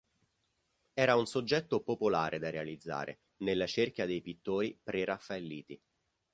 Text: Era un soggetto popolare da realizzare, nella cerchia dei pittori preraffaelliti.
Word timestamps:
Era 0.95 1.15
un 1.15 1.27
soggetto 1.27 1.81
popolare 1.81 2.39
da 2.39 2.49
realizzare, 2.49 3.19
nella 3.43 3.67
cerchia 3.67 4.07
dei 4.07 4.23
pittori 4.23 4.75
preraffaelliti. 4.81 5.79